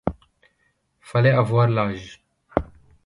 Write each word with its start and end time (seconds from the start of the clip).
Fallait 1.01 1.29
avoir 1.29 1.67
l’âge. 1.69 2.23